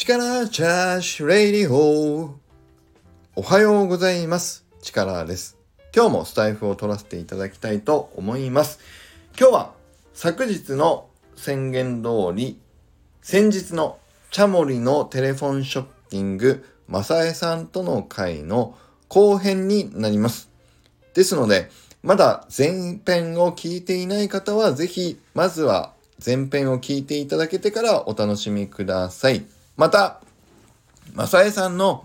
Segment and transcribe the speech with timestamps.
[0.00, 2.30] 力チャーシュレイディホー
[3.34, 4.64] おはようございます。
[4.80, 5.58] 力です。
[5.92, 8.78] 今日もスタイフを取らせていただきたいと思います。
[9.36, 9.72] 今日は
[10.14, 12.60] 昨日の宣言通り、
[13.22, 13.98] 先日の
[14.30, 18.76] チャモリのテレフォンショッキング、マサエさんとの会の
[19.08, 20.48] 後編になります。
[21.12, 21.70] ですので、
[22.04, 25.92] まだ前編を聞いていない方は、ぜひ、まずは
[26.24, 29.44] 前編を聞いていただけてからお楽しみください。
[29.78, 30.20] また、
[31.14, 32.04] マサエさんの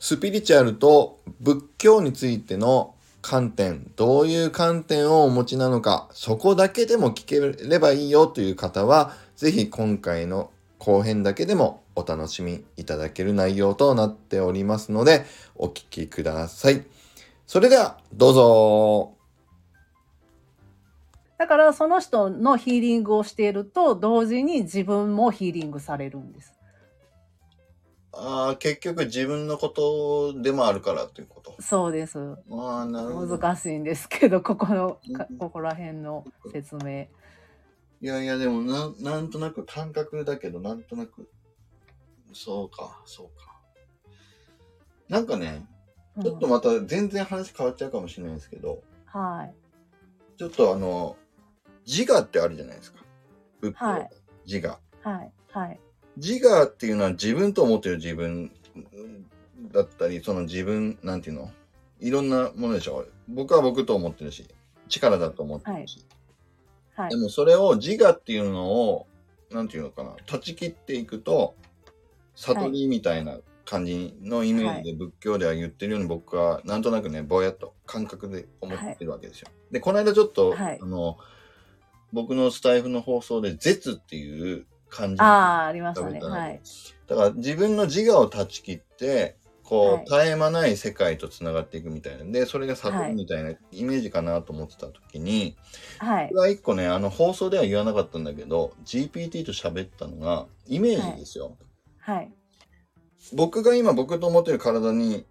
[0.00, 7.38] スピリチュアルと仏教についての観点、どういう観点をお持ちなのか、そこだけでも聞け
[7.68, 16.82] ればいいよという方は、ぜひ今回の後編だけでもお楽しみいただける内容となっておりますので、お聞きください。
[17.46, 19.12] それでは、どうぞ。
[21.36, 26.61] だからその人のヒーリングをしていると同時に自分もヒーリングされるんです。
[28.12, 31.56] ああ、結局自分のことでもあるからということ。
[31.60, 32.18] そうです。
[32.50, 33.38] ああ、なるほど。
[33.38, 34.98] 難しいんですけどここの
[35.38, 37.06] ここら辺の説明。
[38.00, 41.30] いやいや、でもなん、なんとなく感覚だけど、なんとなく、
[42.32, 43.60] そうか、そうか。
[45.08, 45.66] なんかね、
[46.20, 49.54] ちょっとうんまた全然話変わっちゃうかもしれないですけど、はい
[50.36, 51.16] ちょっとあの、
[51.86, 53.02] 自我ってあるじゃないですか。
[53.60, 54.10] 仏教、はい
[54.46, 54.78] 自我。
[55.02, 55.80] はいはい
[56.16, 58.50] 自我っていうのは自分と思ってる自分
[59.72, 61.50] だったり、その自分、なんていうの？
[62.00, 63.06] いろんなものでしょ？
[63.28, 64.46] 僕は僕と思ってるし、
[64.88, 66.04] 力だと思ってるし。
[66.94, 67.10] はい。
[67.10, 69.06] でもそれを自我っていうのを、
[69.50, 71.54] なんていうのかな、断ち切っていくと、
[72.34, 79.48] 悟りみたいな感じのイメージで仏教では言ってるように僕はなんとなくね、ぼやっと感覚で思ってるわけですよ。
[79.70, 80.78] で、この間ちょっと、はい。
[80.82, 81.16] あの、
[82.12, 86.20] 僕のスタイフの放送で絶っていう感じああありましたね。
[86.20, 86.60] はい。
[87.08, 90.04] だから自分の自我を断ち切って、こう、はい。
[90.06, 92.24] 絶え間ない世界とつながっていくみたいな。
[92.30, 95.56] で、それが悟りみたいなイメージかなと思ってた時に、
[95.98, 96.28] はい。
[96.28, 101.56] これは一個ね、あの放送では言わなかったんだけど、GPT と喋ったのが、イメージですよ。
[101.98, 102.32] はい。
[103.32, 105.24] 僕が今僕と思ってる体に、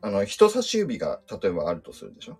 [0.00, 2.38] あの、人差し指が例えばあるとするでしょ？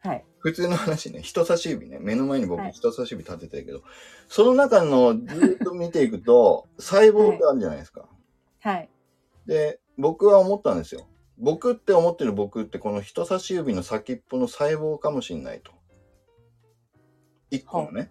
[0.00, 3.82] はい普通の話ね、人差し指ね、目の前に僕はい人差し指立ててるけど、
[4.28, 8.08] その中のずーっと見ていくと、細胞ってあるじゃないですか。
[8.60, 8.88] はい
[9.46, 11.06] で、僕は思ったんですよ。
[11.38, 15.72] 僕って思ってる僕ってこの人差し指の先っぽの細胞かもしんないと。
[17.50, 18.10] 一個のね。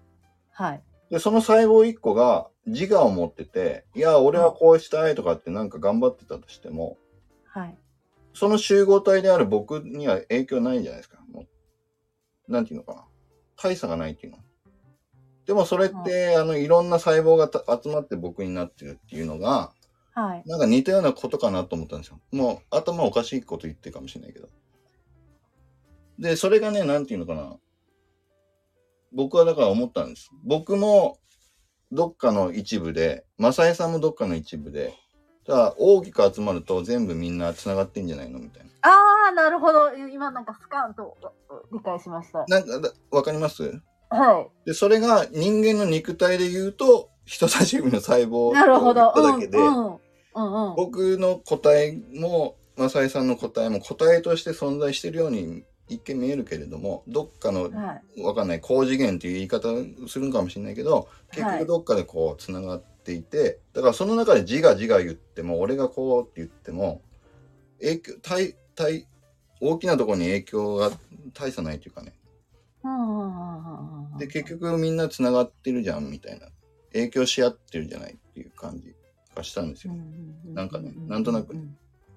[0.52, 6.98] はいで、その細胞一個が自我を持ってて、いや、俺はこうしたいとかってなんか頑張ってたとしても、
[7.46, 7.78] はい
[8.34, 11.18] その集合体である僕には影響ないんじゃないですか。
[11.32, 11.48] もう
[12.50, 13.06] なんていうのかな。
[13.56, 14.40] 大差がないっていうの。
[15.46, 19.72] でもそれって、あの、いろんな細胞がた集まって僕になってるっていうのが、
[20.14, 22.20] はいなんか似たようなことかなと思ったんですよ。
[22.32, 24.50] もう頭おかしいこと言ってるかもしれないけど。
[26.18, 27.58] で、それがね、なんていうのかな。
[29.14, 30.30] 僕はだから思ったんです。
[30.44, 31.20] 僕も
[31.92, 34.94] どっかの一部で、マサエさんもどっかの一部で、
[35.50, 38.70] だから大きく集まると全部みんな繋がってんじゃないのみたいな。
[38.82, 39.92] ああなるほど。
[40.14, 41.18] 今なんかスカンと
[41.74, 42.46] 理解しました。
[42.48, 43.82] なんかだ、わかります？
[44.09, 44.68] はい。
[44.68, 50.70] で、それが人間の肉体で言うと、人差し指の細胞なるほどと言っただけで、うんうんうん。
[50.70, 58.22] うん僕の答えもマサイさんの答えも答えとして存在しているように一見見えるけれどもどっかのはい。
[58.22, 59.70] わかんない高次元っていう言い方
[60.08, 61.59] するんかもしれないけど結はい。
[61.59, 67.02] 局どっかでこうつながっていてだからその中で自我自我言っても俺がこうって言っても
[67.80, 69.08] 影響大大
[69.62, 70.92] 大きなところに影響が
[71.34, 72.14] 大差ないというかね。
[74.18, 76.48] で結局みんなつながってるじゃんみたいな。
[76.94, 78.96] 影響し合ってるじゃないっていう感じ
[79.36, 79.94] がしたんですよ。
[80.46, 81.54] なんかねなんとなく。
[81.54, 81.62] ね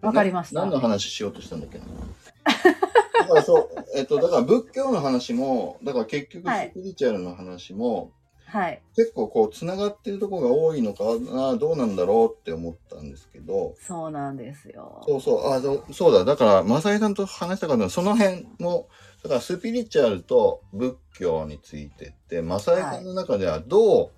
[0.01, 0.61] わかりました。
[0.61, 1.85] な何の話しようとしたんだっけな。
[1.85, 6.71] だからそう、えっと、だから仏教の話も、だから結局はい。
[6.71, 8.11] スピリチュアルの話も、
[8.53, 8.83] はい。
[8.95, 15.03] 結構こう、つながってるところが多いのかな、どうなんだろうって思ったんですけど、そうなんですよ。
[15.09, 18.89] そうそう、あどそうだ、だから、マサイさんと話したかったのは、その辺も、
[19.23, 24.11] だからスピリチュアルと仏教についてって、マサイさんの中ではどう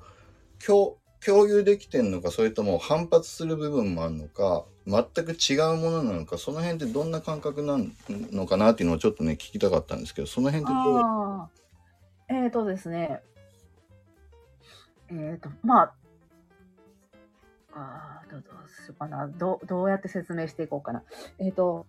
[0.64, 7.78] 共共有できてんのか、それとも反発する部分もあるのか、全く違うものなのか、その辺ってどんな感覚な
[8.08, 11.48] のかなっていうのをちょっとね、聞きたかったんですけど、その辺ってどう
[12.28, 13.22] えっ、ー、とですね
[15.10, 15.94] えっ、ー、とまあ
[17.72, 19.26] あーどうしようかな。
[19.26, 21.02] どうどうやって説明していこうかな。
[21.38, 21.86] えっ、と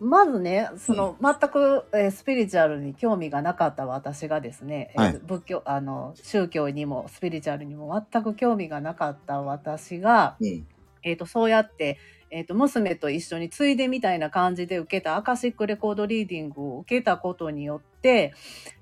[0.00, 5.20] まずねその、全く、えースピリチュアルに興味がなかった私がですね、えーはい。
[5.24, 10.66] 仏教あの宗教にもスピリチュアルにも全く興味がなかった私がうん。
[11.02, 11.98] えっ、と、そうやって、
[12.30, 18.34] えっ、と、娘と一緒についでみたいな感じで受けたアカシックレコードリーディングを受けたことによって、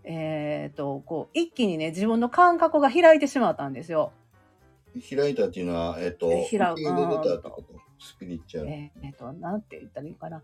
[0.04, 4.12] えっ、と、こう、一気にね、自分の感覚が開いてしまったんですよ。
[5.10, 8.70] 開いたっていうのは、えっ、と、え開受け入れれたってことスピリチュアル。
[8.70, 10.42] えっ、と、なんて言ったらいいかな。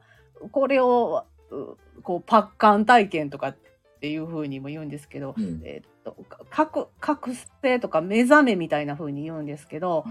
[0.50, 3.56] これを、うこう、パッカン体験とかっ
[4.00, 10.04] ていう風にも言うんですけど、うんえっ、と、か覚、覚醒とか目覚めみたいな風に言うんですけど、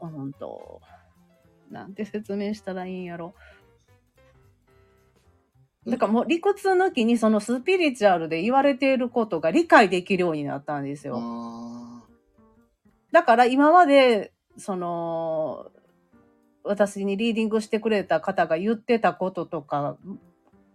[0.00, 0.80] うんと、
[1.72, 3.34] なんて説明したらいいんやろ。
[5.86, 11.18] だからもう理屈抜きにそのスピリチュアルで言われていることが理解できるようになったんですよ。
[11.18, 12.02] あ
[13.10, 15.70] だから今まで、その、
[16.64, 19.96] 私にリーディングしてくれた方が言ってたこととか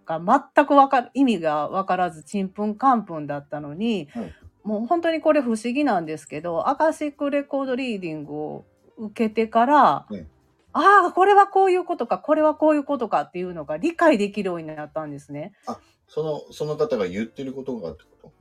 [0.06, 0.22] が
[0.56, 4.34] 全くわかる、意味がわからず、ちんぷんかんぷんだったのに、はい
[4.64, 8.66] もう本当にこれ不思議なんですけど、アカシックレコードリーディングを
[8.98, 10.28] 受けてから、はい
[10.78, 15.54] ああ、これはこういうことか、これはこういうことかっていうのが理解できるようになったんですね。
[15.66, 15.78] ー
[16.08, 18.32] その、その方が言ってることがってこと？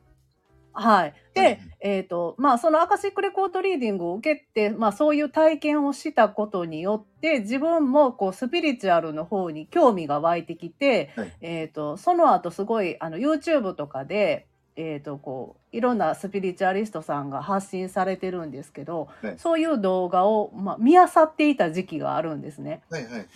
[0.73, 1.15] はい。
[1.33, 14.47] で、はいえっ、と、まあ、そのアカシックレコードリーディングを受けて、まあ、そういう体験をしたことによって、自分も、こう、スピリチュアルの方に興味が湧いてきて、はいえっ、と、その後、すごい、あの、YouTube とかで、
[14.77, 22.83] えっ、と、こう、いろんなスピリチュアリストさんが発信されてるんですけど、はいそういう動画を、まあ、見漁っていた時期があるんですね。
[22.91, 23.13] はいはい。
[23.13, 23.27] だか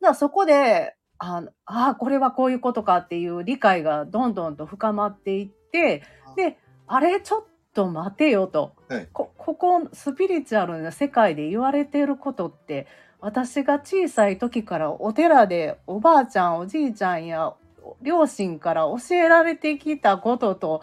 [0.00, 6.02] らそこで、あのあー、これはこういうことかっていう理解がどんどんと深まっていって、
[6.36, 7.44] で、あれ、ちょっ
[7.74, 8.72] と待てよと。
[8.88, 12.86] はいこここ、スピリチュアルな世界で言われていることって、
[13.20, 17.54] 私が小さい時からお寺でおばあちゃん、おじいちゃんや
[18.02, 20.82] 両親から教えられてきたことと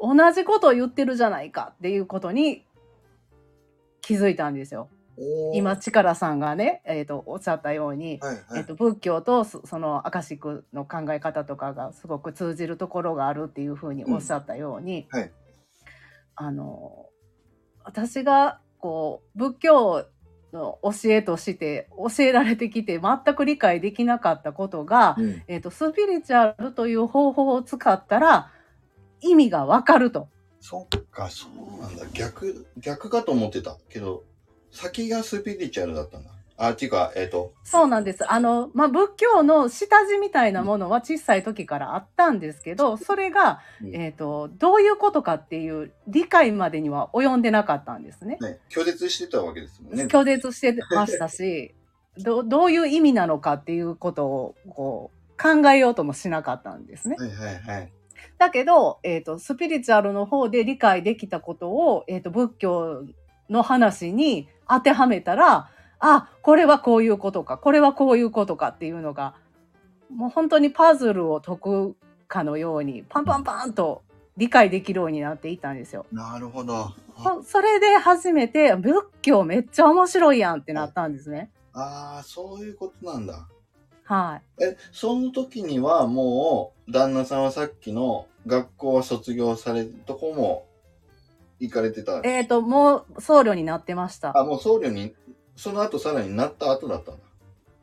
[0.00, 2.64] 同じことを言ってるじゃないかっていうことに
[4.00, 4.88] 気づいたんですよ。
[5.52, 8.44] 今、力さんがね、えっ、と、おっしゃったように、はいはい。
[8.56, 15.32] えっと、仏教とそそのアカシックの考え方とかがすごく通じるところがあるっていうふうにおっしゃったように、うんはい
[16.34, 17.06] あの
[17.84, 20.06] 私がこう仏教
[20.52, 28.50] の教えとして教えられてきて全く理解できなかったことが、うんえっとスピリチュアルという方法を使ったら
[29.20, 30.28] 意味がわかると。
[30.60, 32.06] そっか、そうなんだ。
[32.12, 34.22] 逆、逆かと思ってたけど、
[34.70, 36.30] 先がスピリチュアルだったんだ。
[36.56, 38.30] あ、っていうか、えっ、と、そうなんです。
[38.30, 48.38] あの、まあ、仏教の下地みたいなものは小さい時からあったんですけど、それが、うんえっ、と、どういうことかっていう理解までには及んでなかったんですね。
[48.40, 50.04] ね、拒絶してたわけですもんね。
[50.04, 51.74] 拒絶してましたし、
[52.18, 57.16] どどういう意味なのかっていうことを、こう、考えようともしなかったんですね。
[57.18, 57.92] はいはいはい。
[58.38, 63.04] だけど、えっ、と、スピリチュアルの方で理解できたことを、えっ、と、仏教
[63.48, 65.70] の話に当てはめたら、
[66.02, 69.34] あ、これはこういうことか、これはこういうことかっていうのが、
[70.10, 71.96] もう本当にパズルを解く
[72.26, 74.02] かのように、パンパンパンと
[74.36, 76.04] 理解できるようになっていたんですよ。
[76.10, 76.92] なるほど。
[77.44, 81.52] それで初めて、仏教めっちゃ面白いやんってなったんですね。
[81.72, 83.46] あー、そういうことなんだ。
[84.02, 84.64] はい。
[84.64, 90.66] え、その時にはもう、旦那さんはさっきの学校は卒業されるとこも
[91.60, 92.20] 行かれてた。
[92.24, 94.36] えっ、と、もう僧侶になってました。
[94.36, 95.14] あ、もう僧侶に、
[95.62, 97.20] その後さらになった後だったんだ。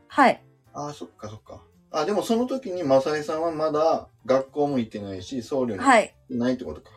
[0.09, 0.43] はい。
[0.73, 1.61] あー、そっかそっか。
[1.91, 6.13] あ、でもその時にマサイさんはまだ学校も行ってないし、僧侶に行っはい。
[6.27, 6.89] てないってことか。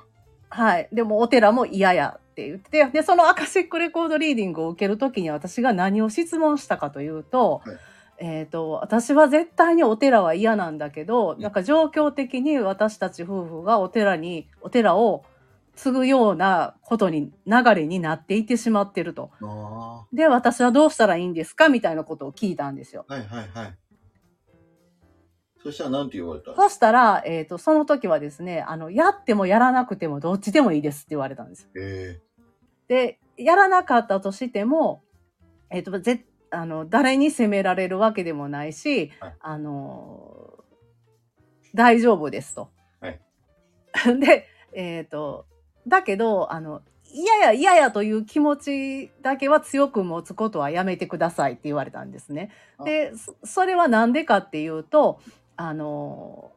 [0.48, 0.88] はい。
[0.92, 7.76] でも、お寺も嫌やって言って、で、そのアカシックレコードリーディングを受けるときに私が何を質問したかというと、はい
[8.18, 15.24] えっ、と、私は絶対にお寺は嫌なんだけど、んなんか状況的に私たち夫婦がお寺に、お寺を
[15.74, 19.30] 継ぐようなことに、流れになっていってしまってると。
[19.42, 23.04] あで、私はどうしたらいいんですかみたいなことを聞いたんですよ。
[23.08, 23.14] あ。
[23.14, 23.78] はいはいはい。
[25.62, 26.54] そしたら何て言われた？
[26.54, 31.68] そしたら、えっ、と、その時はですね、あの、やってもやらなくてもどっちでもいいですって言われたんです
[32.88, 35.02] で、やらなかったとしても、
[35.70, 40.64] えっ、と、ぜあの、誰に責められるわけでもないし、はいあの、
[41.74, 42.70] 大丈夫ですと。
[43.00, 43.20] はい
[44.20, 45.46] で、えっ、と、
[45.86, 46.82] だけど、あの、
[47.14, 52.50] 嫌や嫌やという気持ちだけは強く持つことはやめてくださいって言われたんですね。
[52.84, 55.20] で、そそれはなんでかっていうと、
[55.56, 56.52] あの、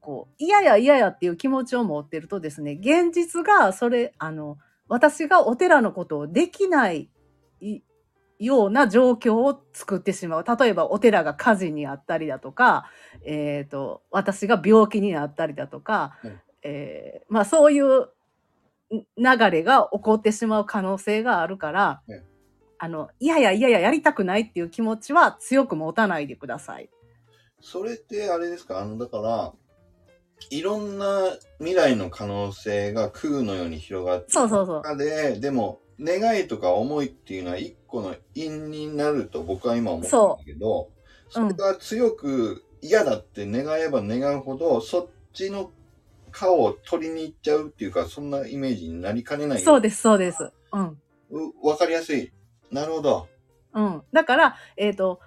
[0.00, 4.58] こう、嫌や嫌やっていう気持ちを持ってるとですね、現実がそれ、あの、
[4.88, 7.08] 私がお寺のことをできない
[7.60, 7.80] い
[8.38, 10.44] ような状況を作ってしまう。
[10.44, 12.84] 例えばお寺が火事にあったりだとか、
[13.24, 18.08] えっ、と、私が病気になったりだとか、うんえーまあそういうん
[18.90, 22.22] 流れが起こってしまう可能性があるから、うん
[22.78, 26.90] あの、いやいやいやいややりたくないっていう気持ちは強く持たないでください。
[27.62, 28.80] それってあれですか？
[28.80, 29.52] あの、だから、
[30.50, 31.06] いろんな
[31.58, 34.82] 未来の可能性が空のように広がってそうそうそう。
[34.82, 40.90] 中で、でも、願いとか思いっていうのは一個の因になると僕は今思うんだけど、
[41.30, 45.70] そうんれが強く嫌だって願えば願うほど、そっちの
[46.36, 49.58] 顔を取りに行っちゃうっていうか、そんなイメージになりかねない。
[49.58, 50.52] そうです、そうです。
[50.70, 50.98] うん。
[51.30, 52.30] うわかりやすい。
[52.70, 53.26] なるほど。
[53.72, 54.02] うん。
[54.12, 55.20] だから、えっ、と、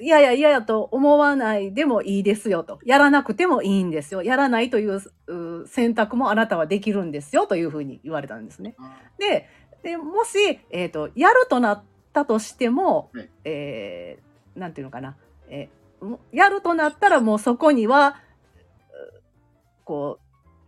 [0.00, 2.80] いやいやいややと思わないでもいいですよと。
[2.84, 4.22] やらなくてもいいんですよ。
[4.22, 8.74] やらないというう選択もあなたはできるんですよというふうに言われたんですね。
[9.18, 9.46] で、
[9.82, 15.16] でもし、えっ、と、やるとなったとしても、はいえーなんていうのかな。
[15.48, 18.16] えーもやるとなったらもうそこには、
[19.18, 19.22] う
[19.84, 20.23] こう、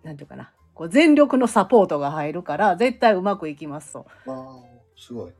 [0.06, 0.52] なんていうかな。
[0.72, 4.06] こう全力のサポートが入るから、絶対うまくいきますと。
[4.26, 4.62] ああ、
[4.96, 5.32] すごい。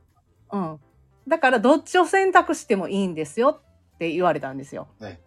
[0.51, 0.79] うん。
[1.27, 3.61] だから、どっちを選択してもいいんですよ
[3.95, 4.87] って言われたんですよ。
[4.99, 5.17] うん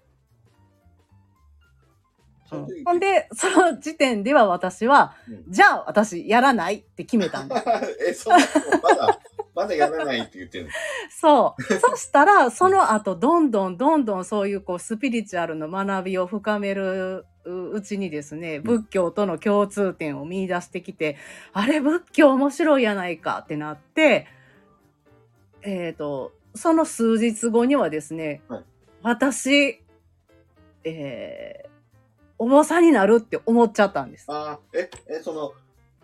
[2.50, 7.64] その時ほんで、その時点では私は、うんじゃあ私やらないって決めたんです。
[8.09, 8.44] え、そんなの
[8.82, 9.20] まだ、
[9.54, 10.70] まだやらないって言ってるの？
[11.11, 11.62] そう。
[11.78, 21.16] そしたら、その後、どんどんどんどんそういうこうスピリチュアルの学びを深めるううちにですね、仏教との共通点を見出してきて、
[21.52, 24.26] あれ、仏教面白いやないかってなって、
[25.62, 28.64] えっ、と、その数日後にはですね、はい
[29.02, 29.82] 私、
[30.85, 31.70] えー
[32.42, 34.25] お坊さんになるって思っちゃったんです。
[34.28, 35.52] ああ、え、え、その、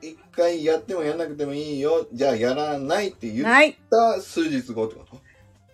[0.03, 3.79] 一回やってもやらなくてもいいよ、じゃあやらないって言っはい。
[3.91, 5.07] た数日後ってこ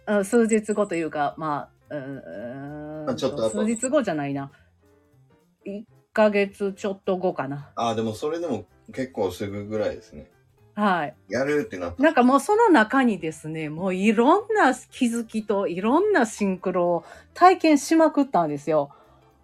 [0.06, 0.14] と？
[0.14, 4.52] うん数日後というか、まあ、うーんあちょっと後数日後じゃないな。
[5.66, 7.70] 1ヶ月ちょっと後かな。
[7.76, 10.30] ああ、でもそれでも結構すぐぐらいですね。
[10.74, 11.14] はい。
[11.28, 12.02] やるってなった。
[12.02, 17.04] なんかもうその中にですね、もういろんな気づきといろんなシンクロを
[17.34, 18.90] 体験しまくったんですよ。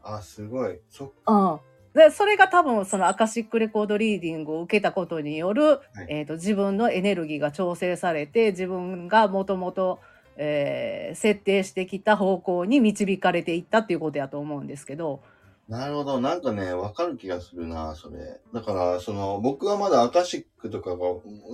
[0.02, 0.78] あ、すごい。
[0.90, 1.60] そっうん。
[1.94, 10.00] で、それが多分そのアカシックレコードリーディングを受けたことによる、えっ、と、自分のエネルギーが調整されて、自分がもともと、
[10.36, 15.22] えー設定してきた方向に導かれていったっていうことやと思うんですけど、
[15.68, 16.20] なるほど。
[16.20, 18.40] なんかね、わかる気がするな、それ。
[18.54, 20.96] だから、その、僕はまだアカシックとかが、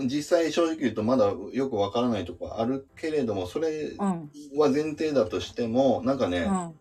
[0.06, 3.99] 実際正直言うとまだよくわからないとこあるけれども、それうん。
[3.99, 6.75] は前提だとしても、なんかね、うん。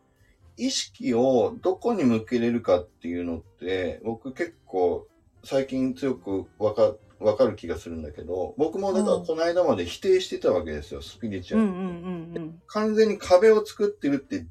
[0.58, 5.08] 意識をどこに向けれるかっていうのって、僕結構
[5.44, 12.52] 最近強くわか、わかる気がするんだけど、僕もだからうんこの間まで否定してたわけですよ、スピリチュアル。
[12.68, 14.46] 完全に壁を作ってるって、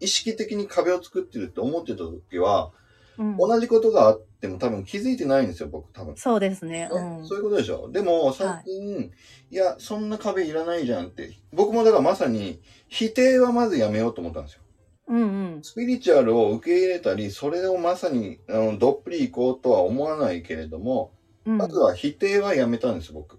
[0.00, 2.70] 意識的に壁を作ってるって思ってた時は、
[3.18, 3.30] うん。
[3.32, 6.16] うん、同じことがあっても多分気づいてないんですよ、僕多分。
[6.16, 6.88] そうですね。
[6.88, 7.26] ねうん。
[7.26, 9.10] そういうことでしょでも最近、
[9.50, 11.32] い、や、そんな壁いらないじゃんって。
[11.52, 14.62] 僕もだからまさに否定はまずやめようと思ったんですよ。
[15.08, 15.62] うんうん。
[15.62, 21.12] スピリチュアルを受け入れたり、それをまさにあのどっぷり行こうとは思わないけれども、
[21.46, 23.38] うんまずは否定はやめたんです、僕。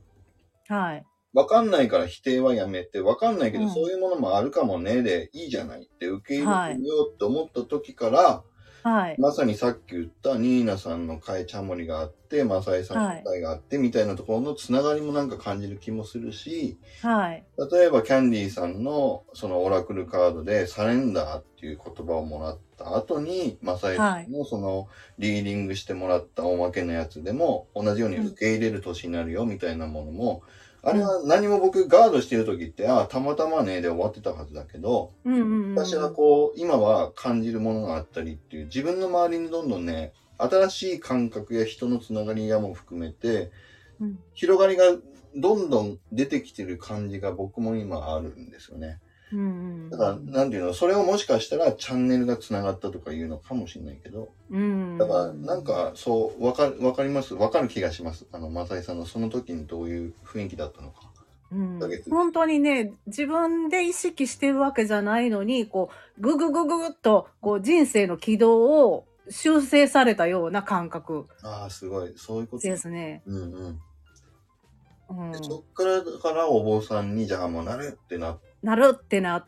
[0.68, 1.06] はい。
[1.34, 8.44] わかんないから否定はやめて、わかんないけど、うんそういうものもあるかもね、でいいじゃないって受け入れてみようって思った時から、
[8.84, 9.16] はい。
[9.20, 17.44] まさにさっき言ったニーナさんの会、チャモリがあって、マサイさんの会があって、みたいなところのつながりもなんか感じる気もするし、はい。
[17.72, 30.42] 例えばキャンディーさんのそのオラクルカードでサレンダーっていう言葉をもらった後に、マサイさんのそのリーディングしてもらったおまけのやつでも同じように受け入れる年になるよみたいなものも、
[30.82, 35.76] あれは何も僕ガードしてる時って、ああ、たまたまねで終わってたはずだけど、うんうんうん。
[35.76, 43.52] 私はこう、今は感じるものがあったりっていう、自分の周りにどんどんね、新しい感覚や人のつながりやも含めて、
[44.00, 44.86] うん広がりが
[45.36, 49.00] どんどん出てきてる感じが僕も今あるんですよね。
[49.32, 49.44] うんう
[49.88, 49.90] ん。
[49.90, 54.98] だから、なんていうの、それをもしかしたらチャンネルがつながったとかいうのかもしれないけど、うん。
[54.98, 57.34] だから、なんか、そう、わかる、わかります？
[57.34, 58.26] わかる気がします。
[58.32, 61.10] あの、マサイさんのその時にどういう雰囲気だったのか。
[61.52, 61.80] うん
[62.12, 72.14] 本当にね、自分で意識してるわけじゃないのに、こう、ぐぐぐぐっと、こう、人生の軌道を修正されたような感覚ああ、すごい。
[72.18, 72.68] そういうこと。
[72.68, 73.24] ですね。
[73.26, 73.80] うんうん。
[75.10, 79.46] うんで、そっから、だからお坊さんに、じゃあもうなるってなっなるってなっ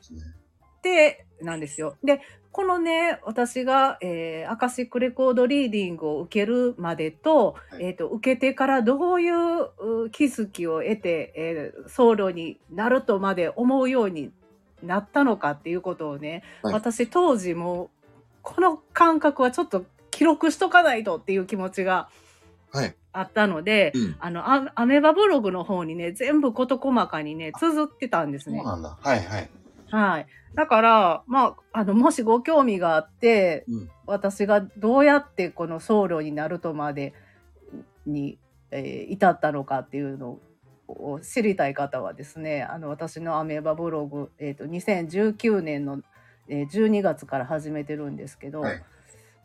[0.81, 1.97] てなんですよ。
[2.03, 9.61] で、このね、私が、えーアカシックレコードリーディングを受けるまでと、はいえっ、と、受けてからどういう
[10.03, 14.31] う気づきを得て、えー僧侶になるとまで思うように
[14.83, 17.89] なったのかっていうことをね、はい私当時も
[18.41, 22.09] この感覚はちょっと記録しとかないとっていう気持ちが
[22.71, 22.95] はい。
[23.13, 24.15] あったので、うん。
[24.19, 28.59] あの、アアメバブログの方にね、全部事細かにね、綴ってたんですね。
[28.59, 28.97] そうなんだ。
[29.01, 29.49] はいはい。
[29.89, 30.27] はい。
[30.55, 33.89] だから、まあ、あの、もしご興味があって、うん。
[34.05, 37.13] 私がどうやってこの僧侶になるとまで
[38.05, 38.37] に、
[38.71, 40.39] えー至ったのかっていうの
[40.87, 46.01] を知りたい方はですね、あの、私のアメーバブログ、えっ、と、2019年の、
[46.47, 48.83] えー12月から始めてるんですけど、はい。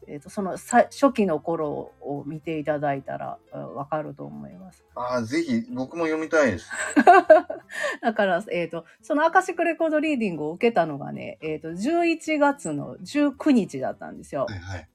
[0.09, 4.85] えっ、と、そのさ初期の頃を見ていただいたらあわかると思います。
[4.95, 6.71] ああ、ぜひ、僕も読みたいです。
[8.01, 14.55] だから、えっ、と、そのアカシックレコードリーディングを受けたのがね、えっ、と、11月の19日だったんですよは。
[14.55, 14.89] いはい。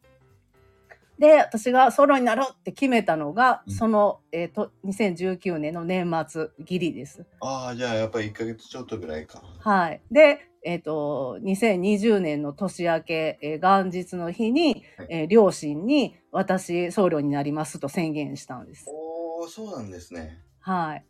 [1.20, 7.26] で、私がソロになるって決めたのが、うんその、えっ、と、2019年の年末ギリです。
[7.42, 9.44] ああ、じゃあやっぱり1ヶ月ちょっとぐらいか。
[9.60, 10.02] はい。
[10.12, 18.86] で、えっ、と、2020年の年明け、えー元日の日に、はいえー両親に私、僧侶になりますと宣言したんです。
[18.88, 20.44] おー、そうなんですね。
[20.60, 21.06] はい。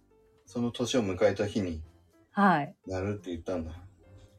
[0.46, 1.82] その年を迎えた日に
[2.32, 2.76] はい。
[2.88, 3.72] なるって言ったんだ。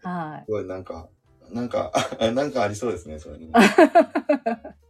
[0.02, 0.44] はい。
[0.46, 1.08] すごい、なんか、
[1.50, 1.92] なんか、
[2.34, 3.52] なんかありそうですね、それに。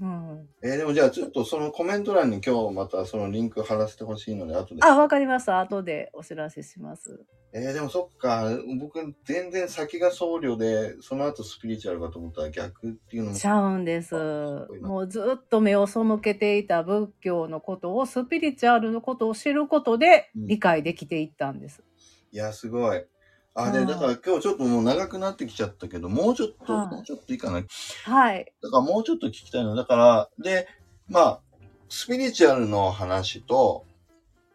[0.00, 4.82] うん、えーでもじゃあちょっとそのコメント欄に今日またそのリンク貼らせてほしいので後で。
[4.82, 5.60] あ、わかりました。
[5.60, 7.20] 後でお知らせします。
[7.52, 13.36] えーでもそっか、僕全然先が僧侶で、その後スピリチュアルかと思ったら逆っていうのも。
[13.36, 14.14] ちゃうんです。
[14.80, 21.82] もうずっと目を背けていた仏教のことを、スピリチュアルのことを知ることでうん理解できていったんです。
[22.32, 23.04] いや、すごい。
[23.54, 27.62] あ、で、はいだから今日ちょっともう長くなってきちゃったけど、もうちょっと、はいもうちょっといいかな？
[28.04, 28.52] はい。
[28.62, 29.74] だからもうちょっと聞きたいの。
[29.74, 30.68] だから、で、
[31.08, 31.40] まあ、
[31.88, 33.84] スピリチュアルの話と、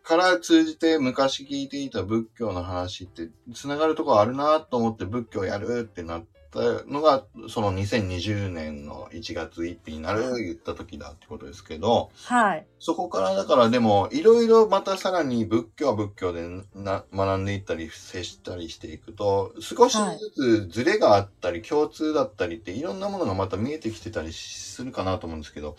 [0.03, 6.25] から通じて昔聞いていた仏教の話って、つながるところあるなと思って仏教やるってなっ
[6.55, 12.67] たのが、その2020年の1月1日になる言った時だってことですけど、はい。
[12.79, 25.75] そこからだからでも、いろいろまたさらに仏教は仏教でな学んでいったり、接したりしていくと、少しずつズレがあったり、共通だったりっていろんなものがまた見えてきてたりするかなと思うんですけど、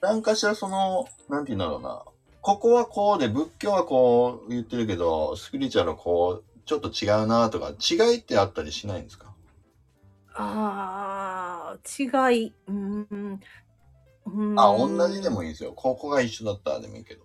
[0.00, 2.02] 何かしらその、なんて言うんだろうな、
[2.42, 9.29] ここはこうで、仏教はこう言ってるけど、スピリチュアルはこう、ちょっと違うなとか、違いってあったりしないんですか？
[10.34, 12.54] ああ、違い。
[12.66, 13.40] うーん。
[14.26, 15.72] うーんあ、同じでもいいですよ。
[15.72, 17.22] ここが一緒だったらでもいいけど。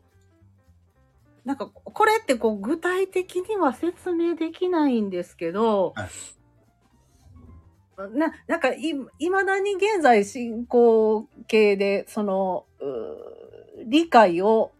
[1.43, 6.09] なんか、これってこう、具体的には説明できないんですけど、はい
[7.97, 12.65] な、なんかい、いまだに現在進行形で、その、
[13.85, 14.74] 理解を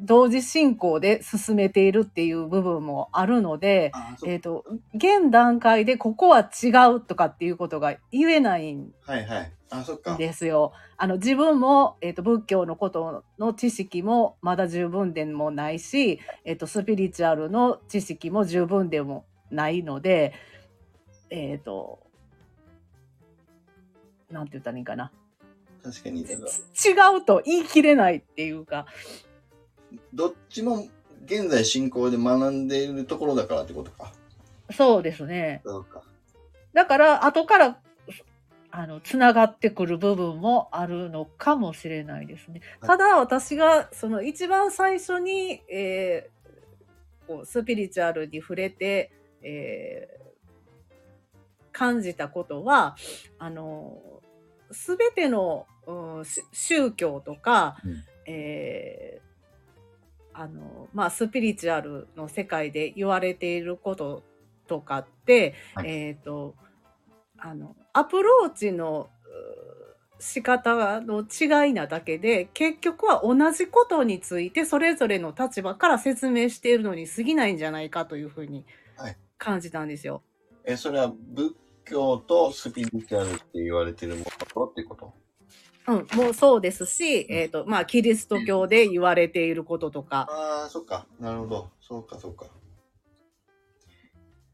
[0.00, 3.92] 同時進行で進めているっていう部分もあるので、
[4.26, 9.52] えっ、と、現段階でここは違うとかっていうことが言えないんはいはい。
[9.70, 10.16] あ、そっか。
[10.16, 10.72] ですよ。
[10.96, 20.32] あの自分も、えー、と仏教のことの知識もまだ十分でもないし、えー、とスピリチュアルの知識も十分でもないので
[21.30, 22.00] えっ、と
[24.30, 25.12] なんて言ったらいいかな
[25.82, 26.22] 確かに。
[26.22, 26.32] 違
[27.16, 28.86] うと言い切れないっていうか
[30.12, 30.88] どっちも
[31.24, 34.12] 現在進行で学んでいるところだからってことか。
[34.70, 36.02] そうですねそうか。
[36.74, 37.78] だから後から
[38.70, 42.60] あのつながってくる部分もあるのかもしれないですね。
[42.80, 46.38] はいただ私がその一番最初に、えー
[47.26, 50.28] こうスピリチュアルに触れて、えー
[51.70, 52.96] 感じたことは
[53.38, 53.98] あの
[54.70, 59.27] 全ての、うんし宗教とか、うんえー
[60.40, 64.22] あのまあ、スピリチュアルの世界で言われていること
[64.68, 65.88] とかって、はい。
[65.90, 66.54] えっ、と
[67.38, 69.08] あのアプローチの
[70.18, 78.64] う仕方の違いなだけで結局は同じことについてそれぞれの立場から説明しているのに過ぎないんじゃないかというふうに
[78.96, 79.16] はい。
[79.38, 80.22] 感じたんですよ。
[80.64, 85.14] え、それは仏教とスピリチュアルって言われてるものとってこと？
[85.88, 91.06] うん、もうそうですし、えっ、と、まあ、キリスト教で言われていることとか、ああ、そっか。
[91.18, 91.70] なるほど。
[91.80, 92.46] そうか、そうか。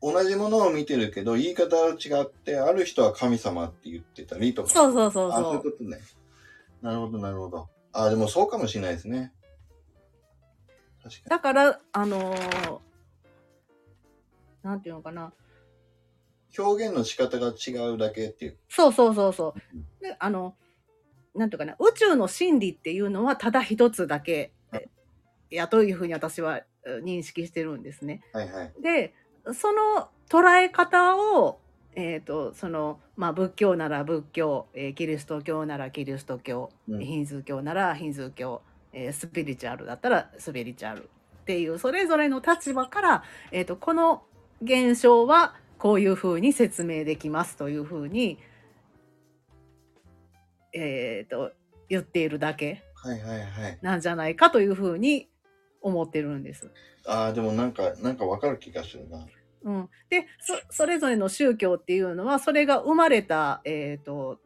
[0.01, 4.71] 同じものを見てるけど、言い方は違って、ある人は神様って言ってたりとか。
[4.71, 5.99] そうそうそうあ、そそういうことね。
[6.83, 7.69] なるほど、なるほど。
[7.93, 9.33] あ、でもそうかもしれないですね。
[11.03, 12.79] 確かだから、あのー
[14.63, 15.33] なんていうのかな。
[16.57, 16.59] に。
[16.59, 18.59] 表現の仕方が違うだけっていう。
[18.69, 19.55] そうそうそうそ
[20.01, 20.03] う。
[20.03, 20.55] で、あの、
[21.35, 24.89] なんていうかな、宇宙の真理っていうのはただ一つだけえ
[25.51, 28.21] やというふうに私はえ認識してるんですね。
[28.33, 28.73] はいはい。
[28.81, 29.15] で、
[29.53, 31.59] その捉え方を、
[31.97, 44.23] えー、とその、まあ、仏教なら仏教、えーキリスト教ならキリスト教、うんヒンズー教ならヒンズー教、えースピリチュアルだったらスピリチュアルっていうそれぞれの立場から、えー、とこの
[44.63, 48.39] 現象はこういうふうに説明できますというふうに、
[50.75, 51.53] えー、と
[51.89, 53.79] 言っているだけはいはいはい。
[53.83, 55.29] なんじゃないかというふうに
[55.83, 56.71] 思ってるんです。
[57.07, 59.27] ああ、でもなんか、なんかわかる気がするな。
[59.65, 64.39] うん、でそそれぞれの宗教っていうのはそれが生まれた、えー、と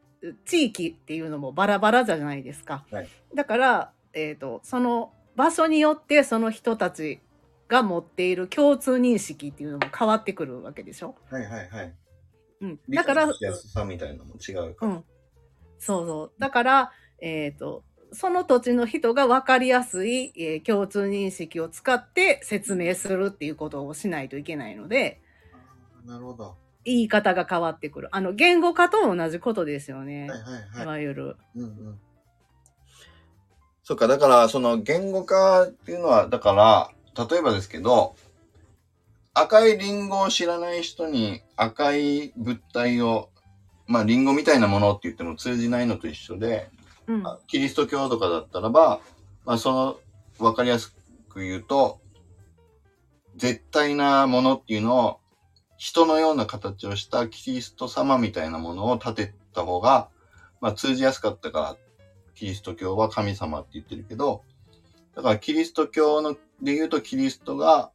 [0.45, 2.85] 地域っていうのもバラバラじゃないですか。
[2.91, 7.21] はいだから、えー、とその場所によってその人たち
[7.69, 11.17] が持っている共通認識っていうのも変わってくるわけでしょ。
[11.31, 11.95] はいはいはい。
[12.61, 14.93] うん、だから、理解しやすさみたいなのも違うから。
[14.93, 15.05] うん、
[15.79, 25.21] そうそうだから、えー、とその土地の人が分かりやすい、えー共通認識を使って説明するっていうことをしないといけないので。
[26.07, 26.45] なるほど。
[26.45, 26.55] は
[26.89, 28.09] 言い方が変わってくる。
[28.13, 30.27] あの、言語化と同じことですよね。
[30.27, 30.87] いはいいはい。
[30.87, 31.37] わゆる。
[31.55, 32.01] うんうん。
[33.83, 36.91] そっか、だから、その言語化っていうのは、だから、
[37.29, 38.17] 例えばですけど、
[39.35, 43.31] 赤いリンゴを知らない人に赤い物体を、
[43.89, 46.71] まあ、リンゴみたいなものって言っても通じないのと一緒で、
[47.07, 47.27] うん。
[47.27, 49.01] あキリスト教とかだったらば、
[49.47, 49.99] まあ、その、
[50.39, 50.95] わかりやす
[51.29, 51.99] く言うと、
[53.37, 55.19] 絶対なものっていうのを、
[55.79, 60.09] 人のような形をしたキリスト様みたいなものを立てた方が、
[60.61, 61.77] まあ、通じやすかったから、
[62.35, 64.43] キリスト教は神様って言ってるけど、
[65.17, 67.91] だからキリスト教ので言うとキリストが、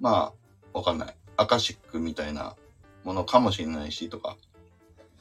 [0.00, 0.32] ま
[0.74, 1.16] あ、わかんない。
[1.36, 2.56] アカシックみたいな
[3.04, 4.36] ものかもしれないしとか、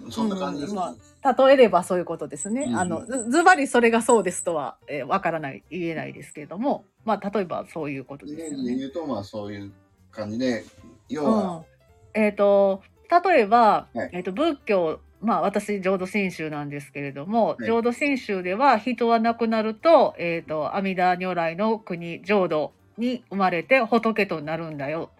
[0.09, 0.79] そんな感じですね。
[0.79, 2.63] うんま例えればそういうことですね。
[2.63, 8.75] うんあの、ずずばりそれがそうですとは、えーわからない、言えないですけれども、まあ、例えばそういうことですよね。
[8.75, 9.71] 言うと、まあそういう
[10.11, 10.65] 感じで、
[11.09, 11.65] 要うは、ん。
[12.13, 12.81] えっ、と、
[13.23, 25.11] 例えば、はいえっ、と、仏教、まあ、私、浄土真宗なんですけれども、はい浄土真宗では人は亡くなると、えっ、と、阿弥陀如来の国、浄土に生まれて仏となるんだよ、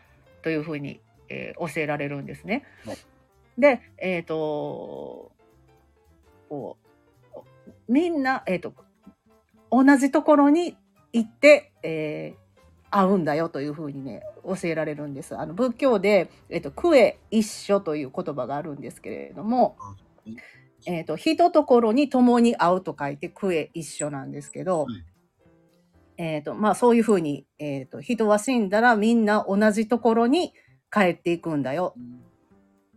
[0.42, 2.64] というふうに、えー教えられるんですね。
[2.86, 2.98] はい
[3.58, 5.32] で、えっ、と、
[6.50, 6.78] こ
[7.36, 7.42] う、
[7.88, 8.74] みんな、えっ、と、
[9.70, 10.78] 同じところに
[11.14, 12.42] 行って、えー
[12.92, 15.36] 会うんだよというふうにね教えられるんです。
[15.38, 19.78] あの仏教で、えっと、クエ一緒という言葉があるんですけれども、
[20.86, 25.06] えっと、人ところに共に会うと書いてクエ一緒なんですけど、はい
[26.18, 30.54] えっとまあ、そういうふうに、えっと、人は死んだらみんな同じところに
[30.92, 31.96] 帰っていくんだよ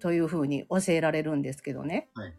[0.04, 2.10] というふうに教えられるんですけどね。
[2.14, 2.34] はい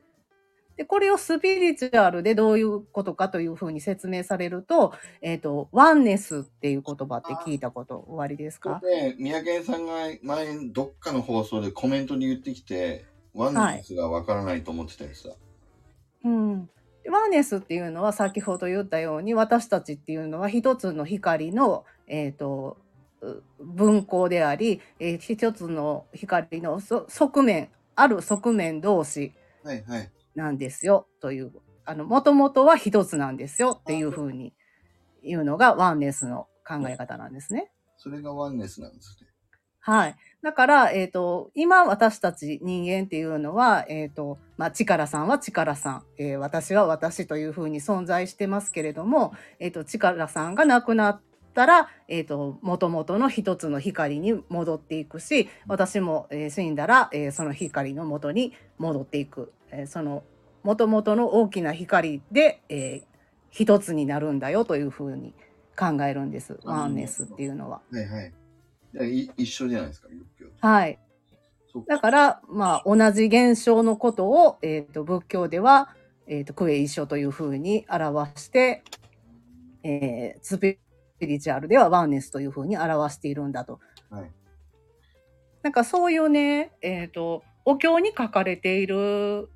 [0.77, 8.81] でこれをスピリチュアルでどういうことかというふうに説明されると、えっ、と、ワンネスっていう言葉って聞いたことおありですか？
[8.83, 15.29] で、三宅さんが前、どっかの放送でコメントで言ってきて、ワンネスがわからないと思ってたりさ。
[16.25, 16.69] うん。
[17.03, 22.84] でワンネスっていうのは先ほど言ったように私たちっていうのは一つの光の、えっ、と、う
[23.59, 29.33] 分光であり、えー一つの光のそ側面、ある側面同士。
[30.35, 31.51] なんですよという、
[31.85, 34.53] あの、もともとは一つなんですよっていうふうに
[35.23, 37.71] 言うのがワンネスの考え方なんですね。
[37.97, 39.29] それがワンネスなんですね。
[39.79, 40.15] はい。
[40.41, 51.21] だから、えっ、と、今私たち人間っていうのは、えっ、と、まあ、力さんは力さん、えー私は私というふうに存在してますけれども、えっ、と、力さんが亡くなっ
[51.55, 59.51] たら、えっ、と、元々の一つの光に戻っていくし、私も、えー死んだら、えーその光の元に戻っていく。
[59.71, 60.23] えーその、
[60.61, 63.15] 元々の大きな光で、えー
[63.49, 65.33] 一つになるんだよというふうに
[65.79, 66.59] 考えるんです。
[66.65, 67.81] ワンネスっていうのは。
[67.89, 68.33] はいはい。
[69.21, 70.67] い一緒じゃないですか、仏教。
[70.67, 70.99] はい。
[71.87, 75.95] だから、まあ、同じ現象のことを、えっ、と、仏教では、
[76.27, 78.83] えっ、と、クエ一緒というふうに表して、
[79.83, 80.77] えースピ
[81.21, 83.79] リチュアルではワンネスというふうに表しているんだと。
[84.09, 84.31] はい
[85.63, 89.49] なんかそういうね、えっ、と、お経に書かれている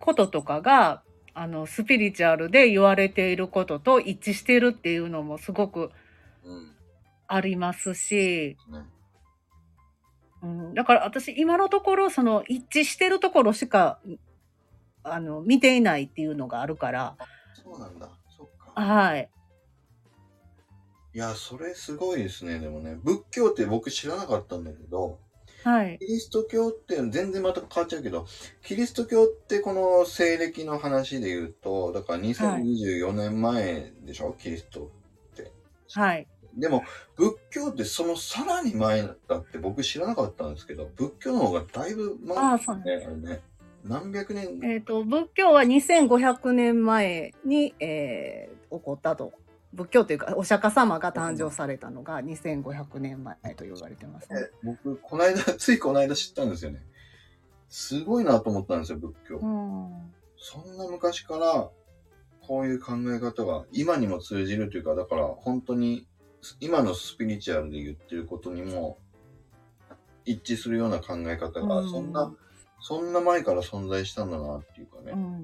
[0.00, 1.04] こととかが、
[1.34, 5.92] あの、スピリチュアルで言われていることと一致してるっていうのもすごく
[6.44, 6.72] うん。
[7.28, 8.80] ありますし、ね。
[10.42, 13.98] うん、だから私今のところその一致してるところしか
[15.02, 17.16] あの見ていないっていうのがあるから
[17.54, 18.10] そうなんだ。
[18.36, 18.80] そっか。
[18.80, 19.30] はい
[21.16, 22.58] いや、それすごいですね。
[22.58, 25.18] でもね、仏教って僕知らなかったんだけど、
[25.64, 28.26] はいキリスト教って全然また変わっちゃうけど、
[28.62, 34.90] キリスト教ってこの西暦の話で言うと、だから2024年前でしょ、キリスト。
[35.94, 36.84] はいでも、
[37.16, 43.40] 仏教ってそのさらに前だって僕知らなかったんですけど、仏教の方がだいぶ前ああ、ですそうなんね、あれね。
[43.84, 49.32] 何百年、えっ、と、仏教は2500年前に、えー起こったと。
[49.76, 54.40] 仏教というか、お釈迦様が誕生されたのが2500年前と言われてますね。
[54.40, 56.82] え僕、この間、ついこの間知ったんですよね。
[57.68, 59.36] すごいなと思ったんですよ、仏教。
[59.36, 60.12] うん。
[60.38, 61.70] そんな昔から、
[62.40, 66.06] こういう考え方が今にも通じるというか、だから本当に
[66.60, 68.98] 今のスピリチュアルで言ってることにも
[70.24, 72.32] 一致するような考え方が、うんそんな、
[72.80, 75.12] そんな前から存在したんだなっていうかね。
[75.12, 75.42] うん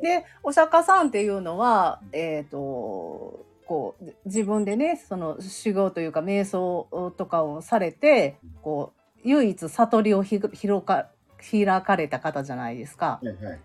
[0.00, 11.08] で、お釈迦さんっていうのは、えっ、と、こう、自分でね、その修行というか瞑想とかをされて、こう、唯一悟りをひ広か
[11.50, 13.20] 開かれた方じゃないですか。
[13.22, 13.60] はいはい。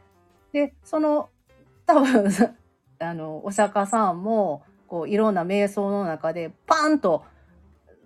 [0.53, 1.29] で、その、
[1.85, 2.29] 多分、
[2.99, 7.23] あの、お釈迦さんも、こう、いろんな瞑想の中で、パンと、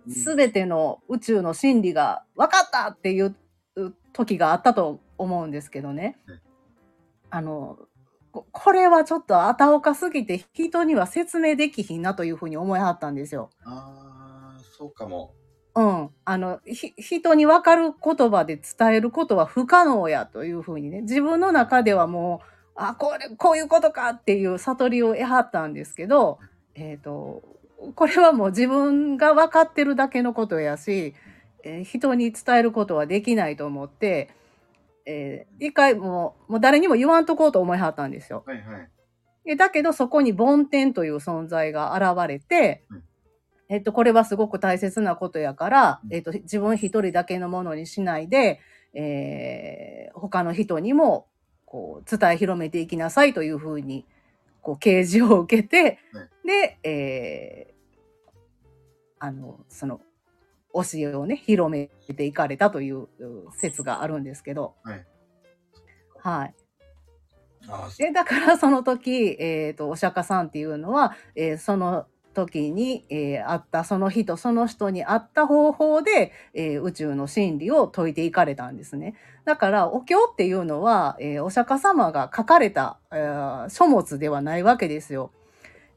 [0.09, 3.35] すべての宇宙の真理が分かったっていう
[4.11, 6.41] 時があったと思うんですけどねうん。
[7.29, 7.79] あの、
[8.33, 13.51] ここれはちょっとあたおかすぎて人には説明できひんなというふうに思いはったんですよ。
[13.63, 15.35] ああ、そうかも。
[15.75, 16.09] うん。
[16.25, 26.39] あの、ひ人に分かる言葉で伝えることは不可能やというふうにね、自分の中ではもう、あ、これ、こういうことかっていう悟りを得はったんですけど、
[26.75, 27.43] えっ、と、
[27.95, 31.13] これはもう自分が分かってるだけのことやし、
[31.63, 34.29] えー人に伝えることはできないと思って、
[35.05, 38.43] えー一回もう、もう誰にも言わんとこうと思いはったんですよ。
[38.45, 38.89] はいはい。
[39.45, 43.03] でだけどそこに梵天という存在が現れて、うん
[43.69, 48.59] えっと、これはすごく大切なことやから、うんえっと、自分一人だけのものにしないで、
[48.93, 51.27] えー他の人にも、
[51.65, 54.05] こう、伝え広めていきなさいというふうに、
[54.61, 55.97] こう、啓示を受けて、
[56.45, 57.73] で、えー
[59.19, 60.01] あの、その、
[60.73, 63.09] 教えをね、広めていかれたというう
[63.55, 65.05] 説があるんですけど、はい。
[66.19, 66.55] はい。
[67.69, 79.15] あで、だからその時、えっ、と、お釈迦さんっていうのは、えーその時に、えーあったその人、その人に合った方法で、えー宇宙の真理を説いていかれたんですね。
[79.45, 85.31] だから、お経っていうのは、えーお釈迦様が書かれた、えー書物ではないわけですよ。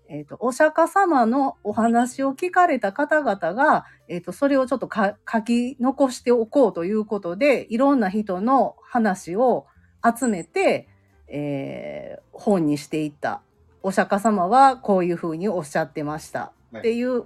[0.08, 9.66] えっ、と、お釈迦様のお話を聞かれた方々が、えっ、と、それをちょっとか書き残しておこうということで、いろんな人の話を
[10.04, 10.88] 集めて、
[11.28, 13.40] えー本にしていった。
[13.82, 16.40] お釈迦様はこういうふうにおっしゃってました。
[16.40, 17.24] はいっていう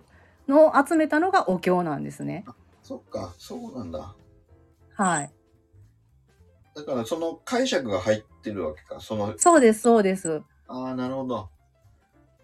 [0.48, 2.44] のを集めたのがお経なんですね。
[2.82, 4.14] そっか、そうなんだ。
[4.94, 5.32] はい。
[6.74, 9.00] だからその解釈が入ってるわけか。
[9.00, 10.42] その、そうです、そうです。
[10.66, 11.48] ああ、なるほど。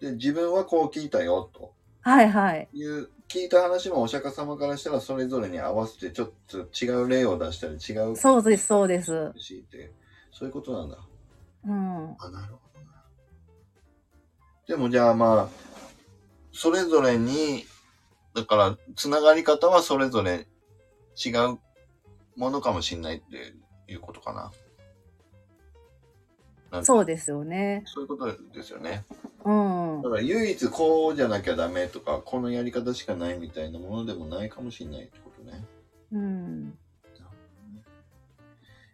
[0.00, 2.68] で、自分はこう聞いたよ、とはいはい。
[2.72, 9.32] いう、聞いた話もお釈迦様からしたらそれぞれに合わせてちょっと違う例を出したり違うそうです、そうです。
[9.70, 9.92] て、
[10.30, 10.98] そういうことなんだ。
[11.64, 12.16] うん。
[12.18, 13.04] あ、なるほどな。
[14.68, 15.66] でもじゃあまあ、
[16.52, 17.64] それぞれに、
[18.34, 20.46] だから、つながり方はそれぞれ
[21.24, 21.58] 違う
[22.36, 23.54] ものかもしれないって
[23.88, 24.52] いうことかな。
[26.82, 27.82] そうですよね。
[27.86, 29.04] そういうことですよね。
[29.44, 30.10] うんだ。
[30.10, 35.64] から唯一こうじゃなきゃダメとか、このやり方しかないみたいなものでもないかもしれないってことね。
[36.12, 36.78] うん。